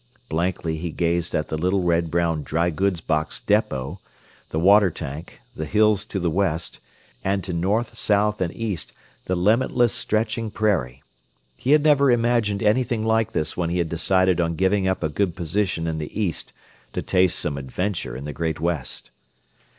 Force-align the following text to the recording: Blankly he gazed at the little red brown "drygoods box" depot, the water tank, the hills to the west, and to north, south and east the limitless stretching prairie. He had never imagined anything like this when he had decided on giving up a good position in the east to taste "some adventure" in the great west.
Blankly 0.29 0.77
he 0.77 0.89
gazed 0.89 1.35
at 1.35 1.49
the 1.49 1.57
little 1.59 1.83
red 1.83 2.09
brown 2.09 2.43
"drygoods 2.43 3.01
box" 3.01 3.39
depot, 3.39 3.99
the 4.49 4.57
water 4.57 4.89
tank, 4.89 5.39
the 5.55 5.67
hills 5.67 6.05
to 6.05 6.19
the 6.19 6.27
west, 6.31 6.79
and 7.23 7.43
to 7.43 7.53
north, 7.53 7.95
south 7.95 8.41
and 8.41 8.51
east 8.55 8.93
the 9.25 9.35
limitless 9.35 9.93
stretching 9.93 10.49
prairie. 10.49 11.03
He 11.55 11.69
had 11.69 11.83
never 11.83 12.09
imagined 12.09 12.63
anything 12.63 13.05
like 13.05 13.33
this 13.33 13.55
when 13.55 13.69
he 13.69 13.77
had 13.77 13.89
decided 13.89 14.41
on 14.41 14.55
giving 14.55 14.87
up 14.87 15.03
a 15.03 15.09
good 15.09 15.35
position 15.35 15.85
in 15.85 15.99
the 15.99 16.19
east 16.19 16.51
to 16.93 17.03
taste 17.03 17.37
"some 17.37 17.55
adventure" 17.55 18.17
in 18.17 18.25
the 18.25 18.33
great 18.33 18.59
west. 18.59 19.11